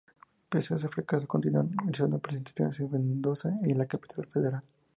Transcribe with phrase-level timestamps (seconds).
[0.51, 4.63] Pese a este fracaso continuaron realizando presentaciones en Mendoza y en la Capital Federal.